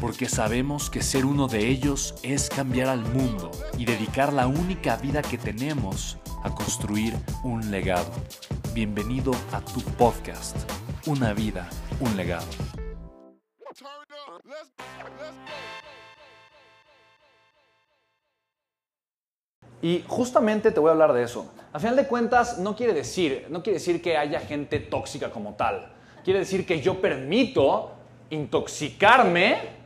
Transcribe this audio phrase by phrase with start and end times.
[0.00, 4.96] porque sabemos que ser uno de ellos es cambiar al mundo y dedicar la única
[4.96, 8.10] vida que tenemos a construir un legado.
[8.74, 10.56] Bienvenido a tu podcast,
[11.06, 11.68] Una vida,
[12.00, 12.46] un legado.
[19.80, 21.52] Y justamente te voy a hablar de eso.
[21.72, 25.54] A final de cuentas, no quiere decir, no quiere decir que haya gente tóxica como
[25.54, 25.92] tal.
[26.24, 27.92] Quiere decir que yo permito
[28.30, 29.76] intoxicarme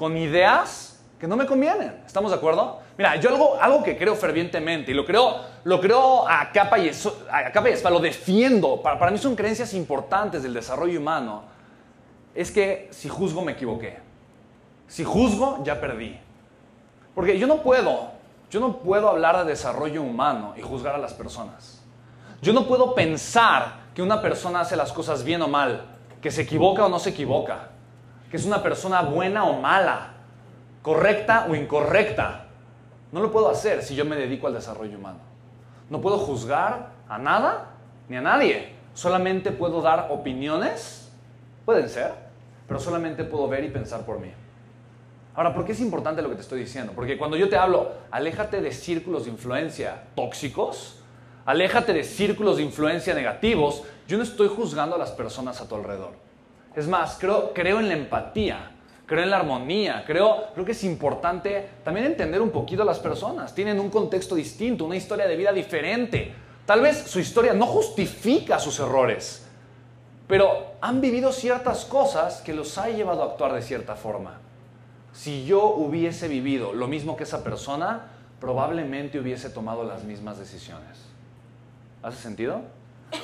[0.00, 2.02] con ideas que no me convienen.
[2.06, 2.78] ¿Estamos de acuerdo?
[2.96, 6.90] Mira, yo algo, algo que creo fervientemente y lo creo, lo creo a capa y,
[7.30, 11.42] a capa y espada, lo defiendo, para, para mí son creencias importantes del desarrollo humano,
[12.34, 13.98] es que si juzgo me equivoqué.
[14.88, 16.18] Si juzgo, ya perdí.
[17.14, 18.12] Porque yo no puedo,
[18.50, 21.82] yo no puedo hablar de desarrollo humano y juzgar a las personas.
[22.40, 25.84] Yo no puedo pensar que una persona hace las cosas bien o mal,
[26.22, 27.69] que se equivoca o no se equivoca
[28.30, 30.14] que es una persona buena o mala,
[30.82, 32.46] correcta o incorrecta.
[33.12, 35.18] No lo puedo hacer si yo me dedico al desarrollo humano.
[35.90, 37.72] No puedo juzgar a nada
[38.08, 38.74] ni a nadie.
[38.94, 41.10] Solamente puedo dar opiniones,
[41.64, 42.12] pueden ser,
[42.68, 44.32] pero solamente puedo ver y pensar por mí.
[45.34, 46.92] Ahora, ¿por qué es importante lo que te estoy diciendo?
[46.94, 51.00] Porque cuando yo te hablo, aléjate de círculos de influencia tóxicos,
[51.46, 55.76] aléjate de círculos de influencia negativos, yo no estoy juzgando a las personas a tu
[55.76, 56.29] alrededor.
[56.74, 58.70] Es más, creo, creo en la empatía,
[59.06, 63.00] creo en la armonía, creo, creo que es importante también entender un poquito a las
[63.00, 63.54] personas.
[63.54, 66.32] Tienen un contexto distinto, una historia de vida diferente.
[66.64, 69.46] Tal vez su historia no justifica sus errores,
[70.28, 74.38] pero han vivido ciertas cosas que los ha llevado a actuar de cierta forma.
[75.12, 80.98] Si yo hubiese vivido lo mismo que esa persona, probablemente hubiese tomado las mismas decisiones.
[82.02, 82.60] ¿Hace sentido?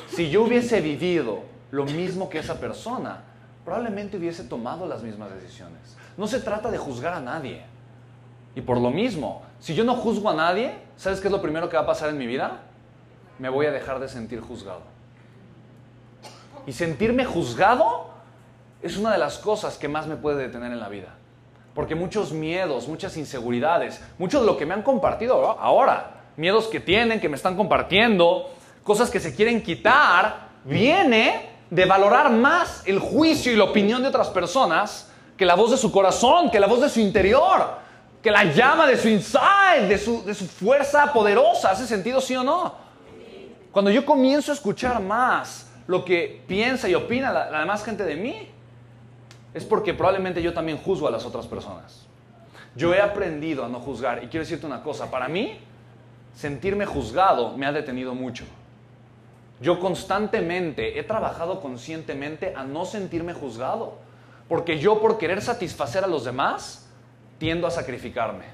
[0.08, 3.22] Si yo hubiese vivido lo mismo que esa persona,
[3.66, 5.96] probablemente hubiese tomado las mismas decisiones.
[6.16, 7.64] No se trata de juzgar a nadie.
[8.54, 11.68] Y por lo mismo, si yo no juzgo a nadie, ¿sabes qué es lo primero
[11.68, 12.60] que va a pasar en mi vida?
[13.40, 14.82] Me voy a dejar de sentir juzgado.
[16.64, 18.10] Y sentirme juzgado
[18.82, 21.16] es una de las cosas que más me puede detener en la vida.
[21.74, 26.78] Porque muchos miedos, muchas inseguridades, mucho de lo que me han compartido ahora, miedos que
[26.78, 28.48] tienen, que me están compartiendo,
[28.84, 34.08] cosas que se quieren quitar, viene de valorar más el juicio y la opinión de
[34.08, 37.78] otras personas que la voz de su corazón, que la voz de su interior,
[38.22, 41.70] que la llama de su inside, de su, de su fuerza poderosa.
[41.70, 42.74] ¿Hace sentido, sí o no?
[43.70, 48.04] Cuando yo comienzo a escuchar más lo que piensa y opina la, la demás gente
[48.04, 48.48] de mí,
[49.52, 52.06] es porque probablemente yo también juzgo a las otras personas.
[52.74, 55.58] Yo he aprendido a no juzgar y quiero decirte una cosa, para mí
[56.34, 58.44] sentirme juzgado me ha detenido mucho.
[59.60, 63.94] Yo constantemente he trabajado conscientemente a no sentirme juzgado,
[64.48, 66.88] porque yo por querer satisfacer a los demás
[67.38, 68.44] tiendo a sacrificarme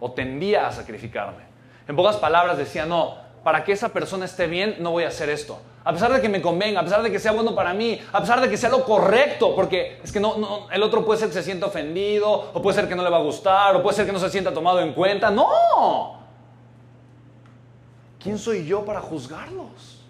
[0.00, 1.44] o tendía a sacrificarme.
[1.88, 5.28] En pocas palabras decía, no, para que esa persona esté bien no voy a hacer
[5.30, 5.58] esto.
[5.82, 8.20] A pesar de que me convenga, a pesar de que sea bueno para mí, a
[8.20, 11.34] pesar de que sea lo correcto, porque es que no, el otro puede ser que
[11.34, 14.06] se sienta ofendido, o puede ser que no le va a gustar, o puede ser
[14.06, 15.30] que no se sienta tomado en cuenta.
[15.30, 16.20] No.
[18.18, 20.03] ¿Quién soy yo para juzgarlos?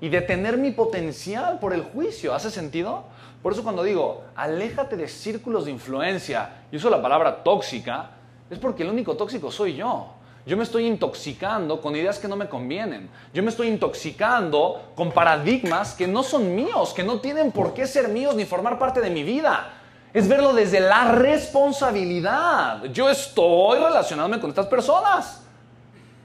[0.00, 2.34] Y detener mi potencial por el juicio.
[2.34, 3.04] ¿Hace sentido?
[3.42, 8.10] Por eso cuando digo, aléjate de círculos de influencia, y uso la palabra tóxica,
[8.50, 10.14] es porque el único tóxico soy yo.
[10.46, 13.10] Yo me estoy intoxicando con ideas que no me convienen.
[13.34, 17.86] Yo me estoy intoxicando con paradigmas que no son míos, que no tienen por qué
[17.86, 19.74] ser míos ni formar parte de mi vida.
[20.14, 22.84] Es verlo desde la responsabilidad.
[22.84, 25.42] Yo estoy relacionándome con estas personas.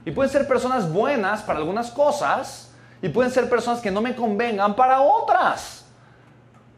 [0.06, 2.73] Y pueden ser personas buenas para algunas cosas,
[3.04, 5.84] y pueden ser personas que no me convengan para otras.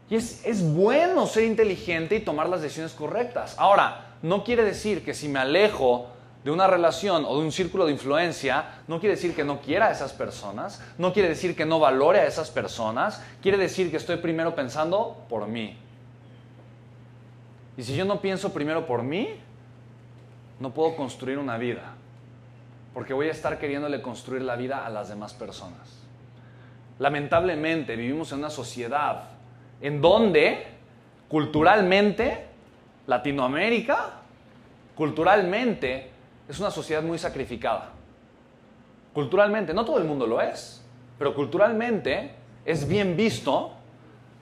[0.09, 3.55] Y es, bueno ser inteligente y tomar las decisiones correctas.
[3.57, 6.07] Ahora, no quiere decir que si me alejo
[6.43, 9.87] de una relación o de un círculo de influencia, no quiere decir que no quiera
[9.87, 13.95] a esas personas, no quiere decir que no valore a esas personas, quiere decir que
[13.95, 15.77] estoy primero pensando por mí.
[17.77, 19.29] Y si yo no pienso primero por mí,
[20.59, 21.93] no puedo construir una vida,
[22.93, 25.96] porque voy a estar queriéndole construir la vida a las demás personas.
[26.99, 29.25] Lamentablemente vivimos en una sociedad
[29.81, 30.65] en donde
[31.27, 32.45] culturalmente
[33.05, 34.11] Latinoamérica,
[34.95, 36.11] culturalmente,
[36.47, 37.91] es una sociedad muy sacrificada.
[39.13, 40.83] Culturalmente, no todo el mundo lo es,
[41.17, 42.31] pero culturalmente
[42.65, 43.73] es bien visto,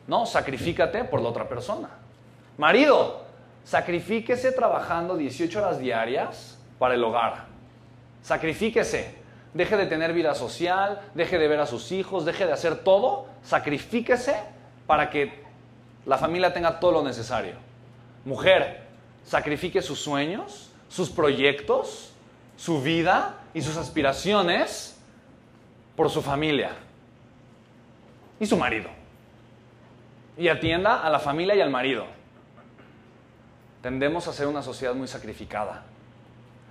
[0.07, 0.25] ¿no?
[0.25, 1.89] Sacrifícate por la otra persona.
[2.57, 3.23] Marido,
[3.63, 7.45] sacrifíquese trabajando 18 horas diarias para el hogar.
[8.21, 9.24] Sacrifíquese.
[9.55, 13.25] Deje de tener vida social, deje de ver a sus hijos, deje de hacer todo.
[13.41, 14.35] Sacrifíquese
[14.85, 15.45] para que
[16.05, 17.53] la familia tenga todo lo necesario.
[18.25, 18.81] Mujer,
[19.23, 22.11] sacrifique sus sueños, sus proyectos,
[22.57, 24.99] su vida y sus aspiraciones
[25.95, 26.71] por su familia
[28.41, 28.89] y su marido.
[30.37, 32.07] Y atienda a la familia y al marido.
[33.81, 35.85] Tendemos a ser una sociedad muy sacrificada.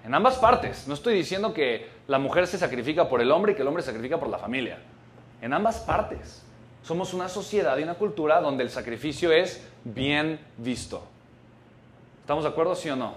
[0.05, 0.87] En ambas partes.
[0.87, 3.83] No estoy diciendo que la mujer se sacrifica por el hombre y que el hombre
[3.83, 4.79] se sacrifica por la familia.
[5.41, 6.43] En ambas partes.
[6.83, 11.03] Somos una sociedad y una cultura donde el sacrificio es bien visto.
[12.21, 13.15] ¿Estamos de acuerdo, sí o no?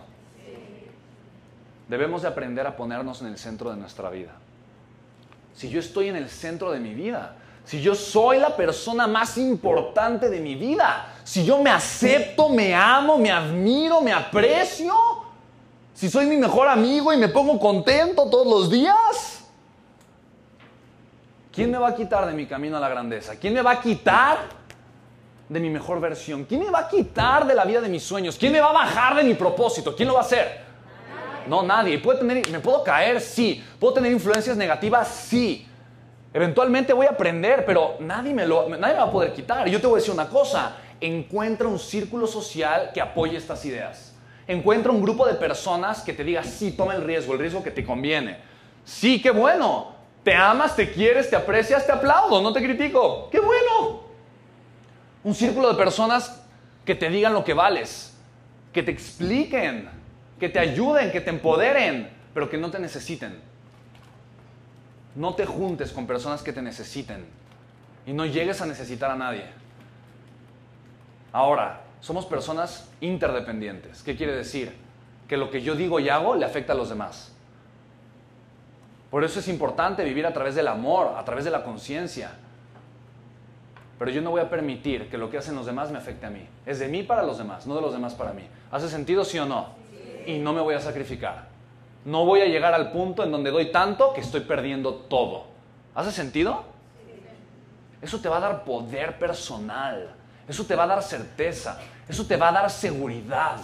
[1.90, 4.32] Debemos de aprender a ponernos en el centro de nuestra vida.
[5.54, 7.36] Si yo estoy en el centro de mi vida,
[7.66, 12.74] si yo soy la persona más importante de mi vida, si yo me acepto, me
[12.74, 14.94] amo, me admiro, me aprecio,
[15.98, 19.38] si soy mi mejor amigo y me pongo contento todos los días,
[21.52, 23.36] ¿Quién me va a quitar de mi camino a la grandeza?
[23.36, 24.38] ¿Quién me va a quitar
[25.50, 26.46] de mi mejor versión?
[26.46, 28.38] ¿Quién me va a quitar de la vida de mis sueños?
[28.38, 29.96] ¿Quién me va a bajar de mi propósito?
[29.96, 30.62] ¿Quién lo va a hacer?
[31.48, 31.98] No, nadie.
[31.98, 33.20] ¿Puede tener, ¿Me puedo caer?
[33.20, 33.66] Sí.
[33.80, 35.08] ¿Puedo tener influencias negativas?
[35.08, 35.68] Sí.
[36.32, 39.68] Eventualmente voy a aprender, pero nadie me, lo, nadie va a poder quitar.
[39.68, 40.76] Yo te voy a decir una cosa.
[41.02, 44.07] Encuentra un círculo social que apoye estas ideas.
[44.48, 47.72] Encuentra un grupo de personas que te diga, sí, toma el riesgo, el riesgo que
[47.72, 48.38] te conviene.
[48.86, 49.96] Sí, qué bueno.
[50.24, 53.30] Te amas, te quieres, te aprecias, te aplaudo, no te critico.
[53.30, 54.04] ¡Qué bueno!
[55.24, 56.44] Un círculo de personas
[56.86, 58.18] que te digan lo que vales,
[58.72, 59.90] que te expliquen,
[60.40, 63.40] que te ayuden, que te empoderen, pero que no te necesiten.
[65.16, 67.26] No te juntes con personas que te necesiten
[68.06, 69.46] y no llegues a necesitar a nadie.
[71.34, 74.04] Ahora, somos personas interdependientes.
[74.04, 74.76] ¿Qué quiere decir?
[75.28, 77.34] Que lo que yo digo y hago le afecta a los demás.
[79.10, 82.32] Por eso es importante vivir a través del amor, a través de la conciencia.
[83.98, 86.30] Pero yo no voy a permitir que lo que hacen los demás me afecte a
[86.30, 86.46] mí.
[86.66, 88.44] Es de mí para los demás, no de los demás para mí.
[88.72, 89.70] ¿Hace sentido sí o no?
[90.26, 91.48] Y no me voy a sacrificar.
[92.06, 95.46] No voy a llegar al punto en donde doy tanto que estoy perdiendo todo.
[95.96, 96.64] ¿Hace sentido?
[98.02, 100.14] Eso te va a dar poder personal.
[100.48, 101.80] Eso te va a dar certeza.
[102.08, 103.58] Eso te va a dar seguridad.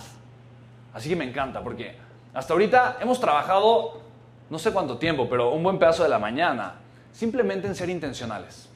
[0.94, 1.96] Así que me encanta porque
[2.34, 4.02] hasta ahorita hemos trabajado
[4.50, 6.76] no sé cuánto tiempo, pero un buen pedazo de la mañana,
[7.12, 8.70] simplemente en ser intencionales,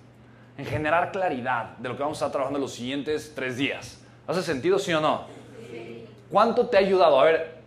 [0.57, 3.99] en generar claridad de lo que vamos a estar trabajando los siguientes tres días.
[4.25, 5.25] ¿Hace sentido, sí o no?
[6.31, 7.19] ¿Cuánto te ha ayudado?
[7.19, 7.57] A ver,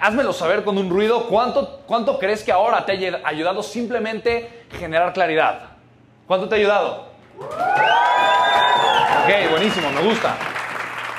[0.00, 1.28] házmelo saber con un ruido.
[1.28, 5.70] ¿Cuánto, ¿Cuánto crees que ahora te ha ayudado simplemente generar claridad?
[6.26, 7.10] ¿Cuánto te ha ayudado?
[9.30, 10.36] Ok, buenísimo, me gusta.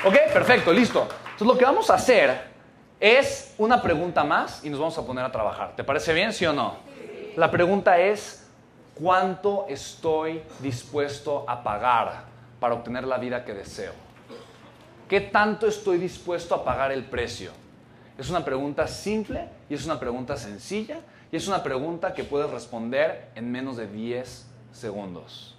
[0.04, 1.08] Ok, perfecto, listo.
[1.30, 2.42] Entonces lo que vamos a hacer
[3.00, 5.74] es una pregunta más y nos vamos a poner a trabajar.
[5.76, 6.76] ¿Te parece bien, sí o no?
[7.36, 8.46] La pregunta es,
[8.94, 12.24] ¿cuánto estoy dispuesto a pagar
[12.60, 13.94] para obtener la vida que deseo?
[15.08, 17.50] ¿Qué tanto estoy dispuesto a pagar el precio?
[18.18, 20.98] Es una pregunta simple y es una pregunta sencilla
[21.30, 25.56] y es una pregunta que puedes responder en menos de 10 segundos.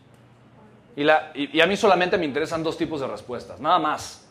[0.96, 4.28] Y, y a mí solamente me interesan dos tipos de respuestas, nada más.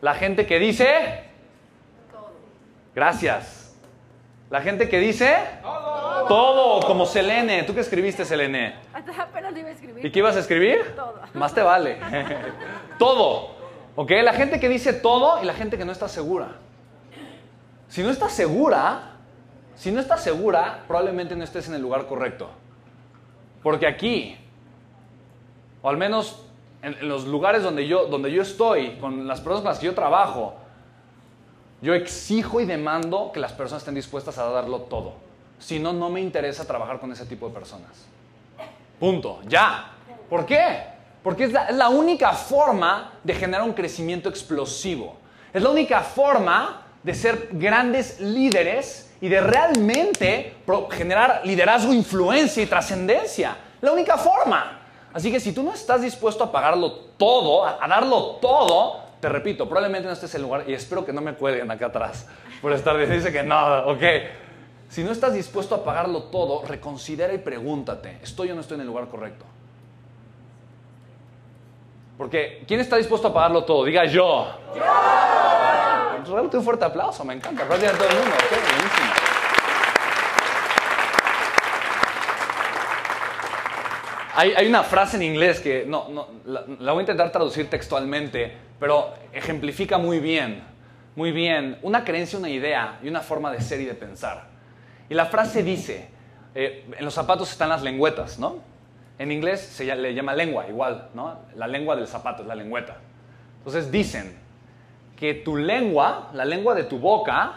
[0.00, 1.24] La gente que dice...
[2.94, 3.76] Gracias.
[4.50, 5.36] La gente que dice...
[5.62, 6.86] Todo.
[6.86, 7.62] como Selene.
[7.62, 8.76] ¿Tú qué escribiste, Selene?
[8.92, 10.04] Apenas iba a escribir.
[10.04, 10.94] ¿Y qué ibas a escribir?
[10.94, 11.20] Todo.
[11.34, 11.98] Más te vale.
[12.98, 13.56] todo.
[13.96, 14.10] ¿Ok?
[14.22, 16.56] La gente que dice todo y la gente que no está segura.
[17.88, 19.16] Si no estás segura,
[19.74, 22.50] si no estás segura, probablemente no estés en el lugar correcto.
[23.62, 24.36] Porque aquí,
[25.82, 26.44] o al menos
[26.82, 29.94] en, los lugares donde yo, donde yo estoy, con las personas con las que yo
[29.94, 30.54] trabajo,
[31.80, 35.14] yo exijo y demando que las personas estén dispuestas a darlo todo.
[35.58, 38.06] Si no, no me interesa trabajar con ese tipo de personas.
[38.98, 39.40] Punto.
[39.46, 39.92] Ya.
[40.28, 40.84] ¿Por qué?
[41.22, 45.16] Porque es la, es la única forma de generar un crecimiento explosivo.
[45.52, 50.56] Es la única forma de ser grandes líderes y de realmente
[50.90, 53.56] generar liderazgo, influencia y trascendencia.
[53.80, 54.80] La única forma.
[55.12, 59.68] Así que si tú no estás dispuesto a pagarlo todo, a, darlo todo, te repito,
[59.68, 62.26] probablemente no estés en el lugar y espero que no me cuelguen acá atrás
[62.60, 64.02] por estar dice que no, ok.
[64.88, 68.82] Si no estás dispuesto a pagarlo todo, reconsidera y pregúntate, ¿estoy o no estoy en
[68.82, 69.44] el lugar correcto?
[72.16, 73.84] Porque, ¿quién está dispuesto a pagarlo todo?
[73.84, 74.46] Diga yo.
[74.74, 75.37] ¡Yo!
[76.28, 77.64] Realmente un fuerte aplauso, me encanta.
[77.64, 78.34] Gracias a todo el mundo.
[84.34, 88.56] Hay, una frase en inglés que no, no la, la, voy a intentar traducir textualmente,
[88.78, 90.62] pero ejemplifica muy bien,
[91.16, 94.46] muy bien, una creencia, una idea y una forma de ser y de pensar.
[95.08, 96.08] Y la frase dice,
[96.54, 98.58] eh, en los zapatos están las lengüetas, ¿no?
[99.18, 101.40] En inglés se le llama lengua, igual, ¿no?
[101.56, 102.98] La lengua del zapato es la lengüeta.
[103.58, 104.38] Entonces dicen
[105.18, 107.54] que tu lengua, la lengua de tu boca,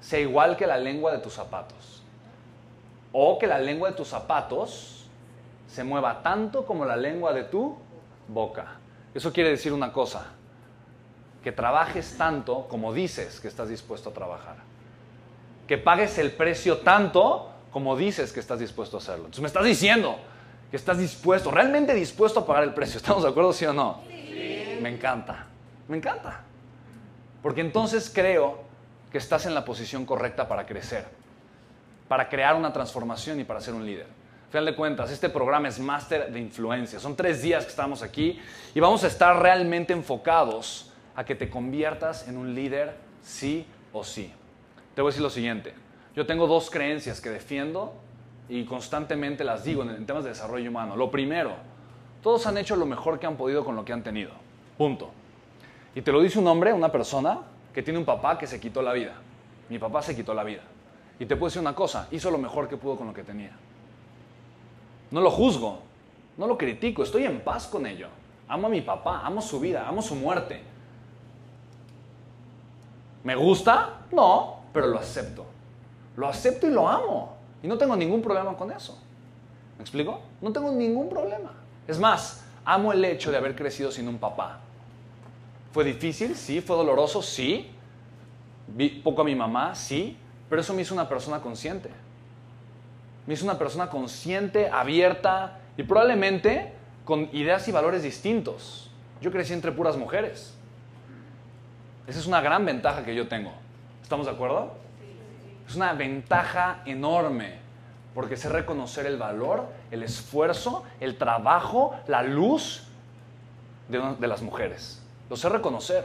[0.00, 2.02] sea igual que la lengua de tus zapatos.
[3.12, 5.08] O que la lengua de tus zapatos
[5.66, 7.76] se mueva tanto como la lengua de tu
[8.28, 8.78] boca.
[9.14, 10.26] Eso quiere decir una cosa,
[11.42, 14.56] que trabajes tanto como dices que estás dispuesto a trabajar.
[15.66, 19.24] Que pagues el precio tanto como dices que estás dispuesto a hacerlo.
[19.24, 20.18] Entonces me estás diciendo
[20.70, 22.98] que estás dispuesto, realmente dispuesto a pagar el precio.
[22.98, 24.02] ¿Estamos de acuerdo, sí o no?
[24.06, 24.78] Sí.
[24.80, 25.49] Me encanta,
[25.90, 26.42] me encanta.
[27.42, 28.62] Porque entonces creo
[29.10, 31.04] que estás en la posición correcta para crecer,
[32.08, 34.06] para crear una transformación y para ser un líder.
[34.06, 36.98] Al final de cuentas, este programa es máster de influencia.
[36.98, 38.40] Son tres días que estamos aquí
[38.74, 44.04] y vamos a estar realmente enfocados a que te conviertas en un líder sí o
[44.04, 44.32] sí.
[44.94, 45.74] Te voy a decir lo siguiente.
[46.14, 47.94] Yo tengo dos creencias que defiendo
[48.48, 50.96] y constantemente las digo en, temas de desarrollo humano.
[50.96, 51.54] Lo primero,
[52.22, 54.32] todos han hecho lo mejor que han podido con lo que han tenido.
[54.76, 55.12] Punto.
[55.94, 57.40] Y te lo dice un hombre, una persona,
[57.72, 59.14] que tiene un papá que se quitó la vida.
[59.68, 60.62] Mi papá se quitó la vida.
[61.18, 63.52] Y te puedo decir una cosa, hizo lo mejor que pudo con lo que tenía.
[65.10, 65.80] No lo juzgo,
[66.36, 68.08] no lo critico, estoy en paz con ello.
[68.48, 70.62] Amo a mi papá, amo su vida, amo su muerte.
[73.22, 74.00] ¿Me gusta?
[74.12, 75.44] No, pero lo acepto.
[76.16, 77.36] Lo acepto y lo amo.
[77.62, 78.98] Y no tengo ningún problema con eso.
[79.76, 80.20] ¿Me explico?
[80.40, 81.52] No tengo ningún problema.
[81.86, 84.60] Es más, amo el hecho de haber crecido sin un papá.
[85.72, 86.34] ¿Fue difícil?
[86.36, 86.60] Sí.
[86.60, 87.22] ¿Fue doloroso?
[87.22, 87.70] Sí.
[88.68, 89.74] Vi poco a mi mamá?
[89.74, 90.16] Sí.
[90.48, 91.90] Pero eso me hizo una persona consciente.
[93.26, 96.72] Me hizo una persona consciente, abierta y probablemente
[97.04, 98.90] con ideas y valores distintos.
[99.20, 100.54] Yo crecí entre puras mujeres.
[102.06, 103.52] Esa es una gran ventaja que yo tengo.
[104.02, 104.72] ¿Estamos de acuerdo?
[105.68, 107.58] Es una ventaja enorme,
[108.14, 112.88] porque sé reconocer el valor, el esfuerzo, el trabajo, la luz
[113.88, 114.99] de, las mujeres.
[115.30, 116.04] Lo sé reconocer.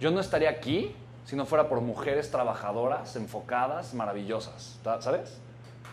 [0.00, 4.80] Yo no estaría aquí si no fuera por mujeres trabajadoras, enfocadas, maravillosas.
[4.98, 5.38] ¿Sabes?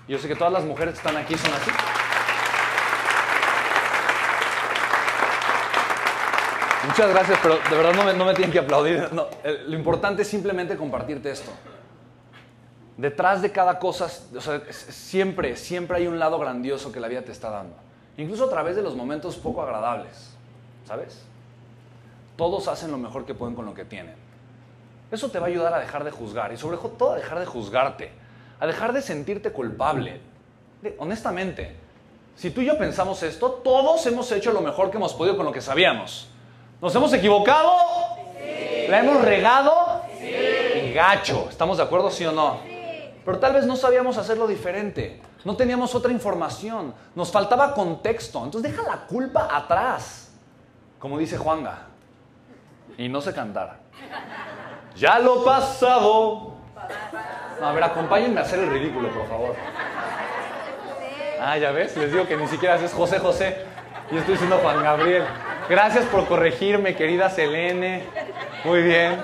[0.08, 1.69] yo sé que todas las mujeres que están aquí son así.
[6.88, 9.08] Muchas gracias, pero de verdad no me, tienen que aplaudir.
[9.67, 11.51] lo importante es simplemente compartirte esto
[13.00, 17.50] detrás de cada cosa, siempre, siempre hay un lado grandioso que la vida te está
[17.50, 17.74] dando.
[18.17, 20.31] Incluso a través de los momentos poco agradables,
[20.86, 21.22] ¿sabes?
[22.39, 24.15] Todos hacen lo mejor que pueden con lo que tienen.
[25.12, 27.46] Eso te va a ayudar a dejar de juzgar y sobre todo a dejar de
[27.46, 28.13] juzgarte,
[28.62, 30.22] a dejar de sentirte culpable.
[31.00, 31.75] honestamente,
[32.38, 35.46] si tú y yo pensamos esto, todos hemos hecho lo mejor que hemos podido con
[35.46, 36.29] lo que sabíamos.
[36.81, 37.74] ¿Nos hemos equivocado?
[38.38, 38.88] Sí.
[38.88, 40.03] ¿La hemos regado?
[40.17, 40.93] Sí.
[40.93, 41.48] gacho.
[41.50, 42.62] ¿Estamos de acuerdo, sí o no?
[43.25, 45.22] pero tal vez no sabíamos hacerlo diferente.
[45.43, 46.93] No teníamos otra información.
[47.15, 48.41] Nos faltaba contexto.
[48.46, 50.31] Entonces deja la culpa atrás.
[51.00, 51.88] Como dice Juanga.
[53.00, 53.77] Y no sé cantar.
[54.98, 56.51] Ya lo pasado.
[57.63, 59.56] a ver, acompáñenme a hacer el ridículo, por favor.
[61.39, 63.56] Ah, ya ves, les digo que ni siquiera es José José.
[64.12, 65.24] Yo estoy diciendo Juan Gabriel.
[65.70, 68.03] Gracias por corregirme, querida Selene.
[68.65, 69.24] Muy bien.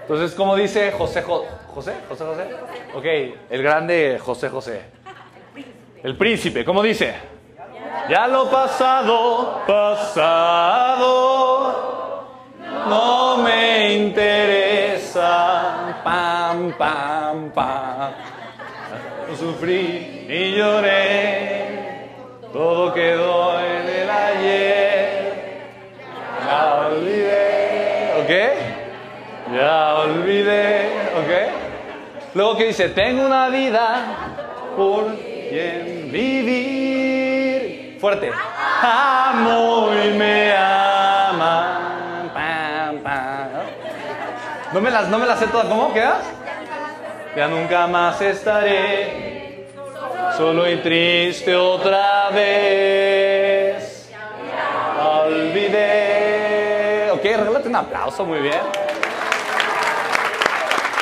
[0.00, 1.48] Entonces, ¿cómo dice José José?
[1.72, 1.94] ¿José?
[2.08, 2.50] ¿José José?
[2.94, 3.04] Ok,
[3.48, 4.82] el grande José José.
[6.02, 7.14] El príncipe, ¿cómo dice?
[8.08, 11.51] Ya lo pasado, pasado,
[12.88, 16.00] no me interesa.
[16.04, 18.12] Pam, pam, pam.
[19.38, 22.08] Sufrí y lloré,
[22.52, 25.32] todo quedó en el ayer.
[26.46, 28.30] La olvidé, ¿ok?
[29.54, 30.86] Ya olvidé,
[31.16, 31.30] ¿ok?
[32.34, 34.04] Luego que dice, tengo una vida
[34.76, 37.96] por quien vivir.
[38.00, 38.30] Fuerte.
[38.82, 41.91] Amo y me ama.
[44.72, 45.66] No me las, no me las sé todas.
[45.66, 46.16] ¿Cómo queda?
[47.36, 49.66] Ya nunca más estaré
[50.36, 54.10] solo y triste otra vez.
[54.98, 56.32] Olvidé.
[57.12, 58.60] Ok, regálate un aplauso, muy bien.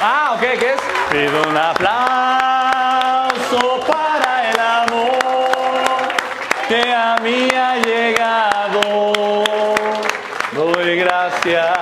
[0.02, 0.80] Ah, ok, ¿qué es?
[1.10, 2.00] Pido un aplauso
[3.86, 6.08] para el amor
[6.68, 9.12] que a mí ha llegado.
[10.52, 11.79] Doy gracias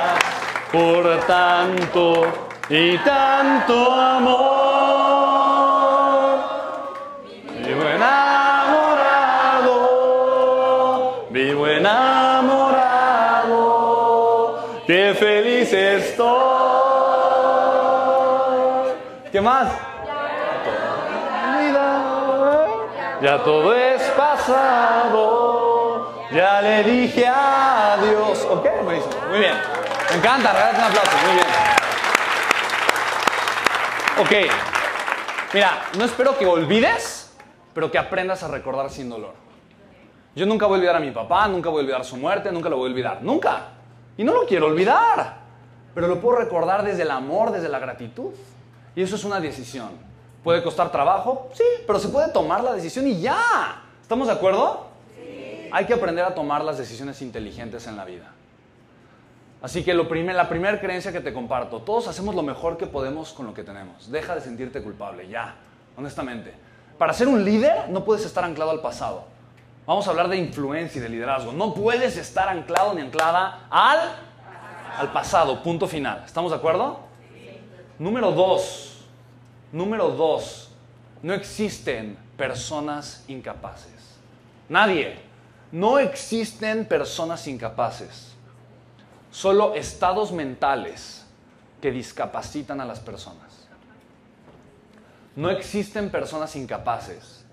[0.73, 2.27] por tanto
[2.69, 4.49] y tanto amor.
[7.65, 8.97] Vivo enamorado,
[11.31, 12.69] vivo enamorado,
[14.87, 16.49] qué feliz estoy.
[19.33, 19.69] ¿Qué más?
[23.21, 25.49] Ya todo es pasado.
[26.31, 28.47] Ya le dije adiós.
[28.49, 28.67] Ok.
[28.85, 29.55] Muy bien.
[30.11, 31.17] Me encanta, regálate un aplauso.
[31.27, 31.47] Muy bien.
[34.19, 34.33] Ok.
[35.53, 37.33] Mira, no espero que olvides,
[37.75, 39.35] pero que aprendas a recordar sin dolor.
[40.35, 42.69] Yo nunca voy a olvidar a mi papá, nunca voy a olvidar su muerte, nunca
[42.69, 43.23] lo voy a olvidar.
[43.23, 43.69] Nunca.
[44.17, 45.37] Y no lo quiero olvidar.
[45.95, 48.33] Pero lo puedo recordar desde el amor, desde la gratitud.
[48.97, 49.91] Y eso es una decisión.
[50.43, 51.51] ¿Puede costar trabajo?
[51.53, 53.83] Sí, pero se puede tomar la decisión y ya.
[54.01, 54.87] ¿Estamos de acuerdo?
[55.17, 55.69] Sí.
[55.71, 58.33] Hay que aprender a tomar las decisiones inteligentes en la vida.
[59.61, 60.09] Así que la
[60.49, 64.11] primera creencia que te comparto, todos hacemos lo mejor que podemos con lo que tenemos.
[64.11, 65.57] Deja de sentirte culpable, ya,
[65.97, 66.55] honestamente.
[66.97, 69.25] Para ser un líder no puedes estar anclado al pasado.
[69.85, 71.53] Vamos a hablar de influencia y de liderazgo.
[71.53, 73.99] No puedes estar anclado ni anclada al,
[74.97, 76.23] al pasado, punto final.
[76.25, 77.01] ¿Estamos de acuerdo?
[77.99, 79.03] Número dos,
[79.73, 80.71] número dos,
[81.21, 84.19] no existen personas incapaces.
[84.69, 85.27] Nadie.
[85.73, 88.28] No existen personas incapaces
[89.31, 91.27] solo estados mentales
[91.81, 93.69] que discapacitan a las personas.
[95.37, 97.45] No existen personas incapaces,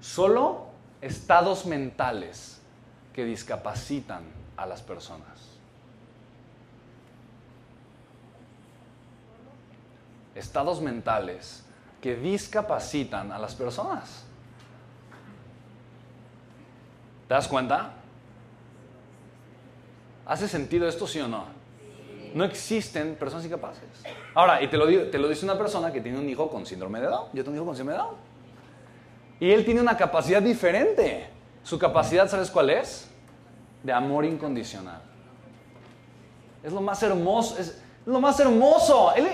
[0.00, 0.68] solo
[1.00, 2.60] estados mentales
[3.12, 4.22] que discapacitan
[4.56, 5.26] a las personas.
[10.34, 11.64] Estados mentales
[12.00, 14.24] que discapacitan a las personas.
[17.26, 17.97] ¿Te das cuenta?
[20.28, 21.46] ¿Hace sentido esto, sí o no?
[22.34, 23.82] No existen personas incapaces.
[24.34, 27.00] Ahora, y te lo, te lo dice una persona que tiene un hijo con síndrome
[27.00, 27.28] de Down.
[27.32, 28.16] Yo tengo un hijo con síndrome de Down.
[29.40, 31.30] Y él tiene una capacidad diferente.
[31.62, 33.08] Su capacidad, ¿sabes cuál es?
[33.82, 35.00] De amor incondicional.
[36.62, 37.58] Es lo más hermoso.
[37.58, 39.14] Es lo más hermoso.
[39.14, 39.26] Él,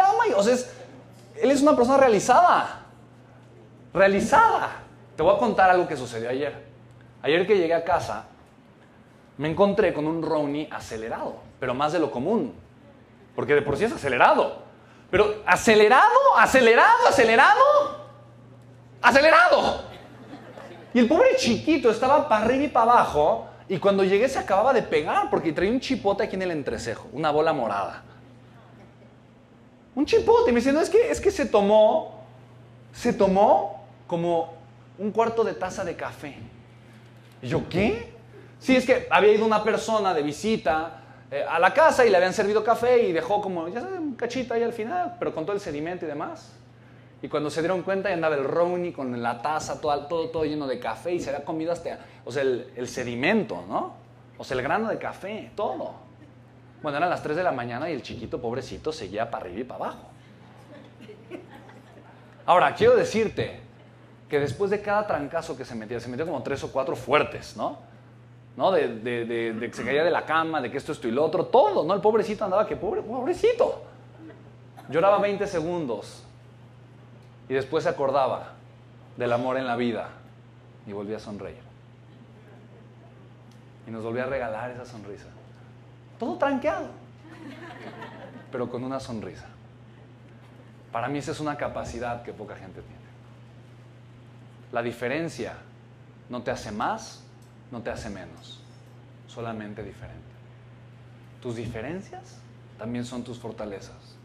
[0.00, 0.56] ama y, o sea,
[1.36, 2.86] él es una persona realizada.
[3.92, 4.82] Realizada.
[5.14, 6.66] Te voy a contar algo que sucedió ayer.
[7.20, 8.24] Ayer que llegué a casa,
[9.38, 12.52] me encontré con un Rowney acelerado, pero más de lo común.
[13.34, 14.62] Porque de por sí es acelerado.
[15.10, 17.64] Pero acelerado, acelerado, acelerado,
[19.00, 19.82] acelerado.
[20.92, 23.46] Y el pobre chiquito estaba para arriba y para abajo.
[23.68, 27.08] Y cuando llegué se acababa de pegar porque traía un chipote aquí en el entrecejo,
[27.12, 28.02] una bola morada.
[29.94, 30.50] Un chipote.
[30.50, 32.24] Y me dice, no, es que, es que se tomó,
[32.92, 34.54] se tomó como
[34.98, 36.36] un cuarto de taza de café.
[37.40, 38.17] Y yo, ¿qué?
[38.58, 42.16] Sí, es que había ido una persona de visita eh, a la casa y le
[42.16, 45.44] habían servido café y dejó como, ya sabes, un cachito ahí al final, pero con
[45.44, 46.52] todo el sedimento y demás.
[47.20, 50.44] Y cuando se dieron cuenta, ya andaba el Rowney con la taza, todo, todo, todo
[50.44, 53.94] lleno de café y se había comido hasta, o sea, el, sedimento, ¿no?
[54.38, 55.94] O sea, el grano de café, todo.
[56.80, 59.64] Bueno, eran las 3 de la mañana y el chiquito pobrecito seguía para arriba y
[59.64, 60.08] para abajo.
[62.46, 63.60] Ahora, quiero decirte
[64.28, 67.56] que después de cada trancazo que se metía, se metió como tres o cuatro fuertes,
[67.56, 67.87] ¿no?
[68.58, 68.72] ¿No?
[68.72, 71.46] De, de, que se caía de la cama, de que esto, esto y lo otro,
[71.46, 71.94] todo, ¿no?
[71.94, 73.84] El pobrecito andaba que pobre, pobrecito.
[74.88, 76.24] Lloraba 20 segundos
[77.48, 78.54] y después se acordaba
[79.16, 80.08] del amor en la vida
[80.88, 81.60] y volvía a sonreír.
[83.86, 85.28] Y nos volvía a regalar esa sonrisa.
[86.18, 86.88] Todo tranqueado,
[88.50, 89.46] pero con una sonrisa.
[90.90, 92.98] Para mí esa es una capacidad que poca gente tiene.
[94.72, 95.54] La diferencia
[96.28, 97.22] no te hace más
[97.70, 98.60] no te hace menos,
[99.26, 100.16] solamente diferente.
[101.40, 102.38] Tus diferencias
[102.78, 104.16] también son tus fortalezas.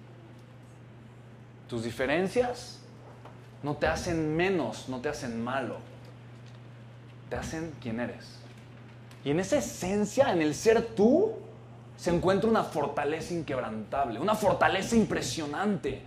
[1.67, 2.79] Tus diferencias
[3.61, 5.77] no te hacen menos, no te hacen malo,
[7.29, 8.39] te hacen quien eres.
[9.23, 11.33] Y en esa esencia, en el ser tú,
[11.95, 16.03] se encuentra una fortaleza inquebrantable, una fortaleza impresionante.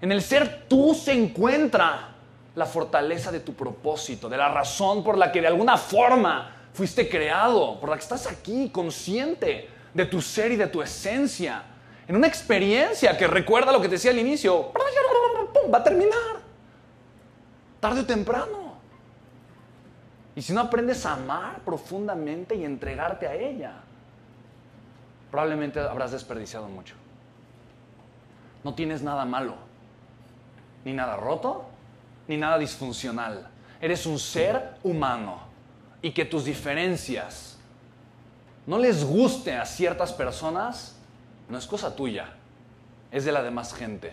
[0.00, 2.14] En el ser tú se encuentra
[2.54, 7.08] la fortaleza de tu propósito, de la razón por la que de alguna forma fuiste
[7.08, 11.62] creado, por la que estás aquí, consciente de tu ser y de tu esencia.
[12.06, 14.72] en una experiencia que recuerda lo que te decía al inicio,
[15.72, 16.36] va a terminar.
[17.80, 18.76] Tarde o temprano.
[20.36, 23.72] Y si no aprendes a amar profundamente y entregarte a ella,
[25.30, 26.94] probablemente habrás desperdiciado mucho.
[28.62, 29.54] No tienes nada malo,
[30.84, 31.64] ni nada roto,
[32.28, 33.48] ni nada disfuncional.
[33.80, 35.46] Eres un ser humano
[36.02, 37.58] y que tus diferencias
[38.66, 40.96] no les guste a ciertas personas,
[41.48, 42.34] no es cosa tuya,
[43.10, 44.12] es de la demás gente.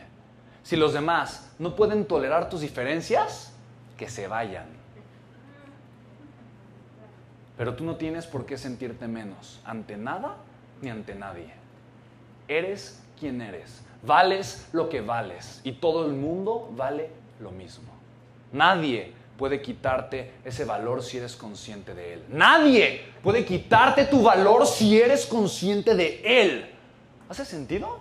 [0.61, 3.51] Si los demás no pueden tolerar tus diferencias,
[3.97, 4.67] que se vayan.
[7.57, 10.37] Pero tú no tienes por qué sentirte menos ante nada
[10.81, 11.53] ni ante nadie.
[12.47, 13.83] Eres quien eres.
[14.01, 15.61] Vales lo que vales.
[15.63, 17.91] Y todo el mundo vale lo mismo.
[18.51, 22.25] Nadie puede quitarte ese valor si eres consciente de él.
[22.29, 26.69] Nadie puede quitarte tu valor si eres consciente de él.
[27.29, 27.99] ¿Hace sentido?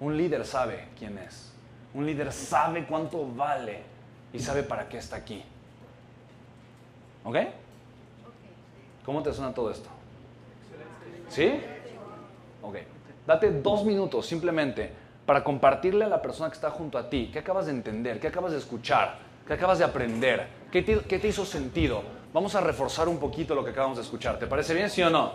[0.00, 1.52] Un líder sabe quién es.
[1.94, 3.82] Un líder sabe cuánto vale
[4.32, 5.42] y sabe para qué está aquí.
[7.24, 7.36] ¿Ok?
[9.04, 9.88] ¿Cómo te suena todo esto?
[11.28, 11.60] ¿Sí?
[12.62, 12.76] Ok.
[13.26, 14.92] Date dos minutos simplemente
[15.30, 18.26] para compartirle a la persona que está junto a ti qué acabas de entender, qué
[18.26, 19.16] acabas de escuchar,
[19.46, 22.02] qué acabas de aprender, qué te, qué hizo sentido.
[22.32, 24.40] Vamos a reforzar un poquito lo que acabamos de escuchar.
[24.40, 25.34] ¿Te parece bien, sí o no?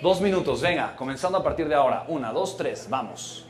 [0.00, 2.04] Dos minutos, venga, comenzando a partir de ahora.
[2.06, 3.48] Una, dos, tres, vamos.